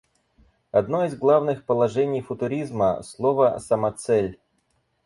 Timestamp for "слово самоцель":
3.03-4.39